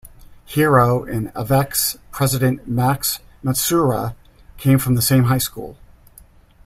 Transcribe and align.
Hiro 0.47 1.03
and 1.03 1.31
Avex's 1.35 1.99
president 2.09 2.67
Max 2.67 3.19
Matsuura 3.43 4.15
came 4.57 4.79
from 4.79 4.95
the 4.95 5.01
same 5.03 5.25
high 5.25 5.37
school. 5.37 5.77